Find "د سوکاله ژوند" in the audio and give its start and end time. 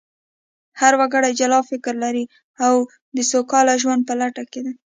3.15-4.01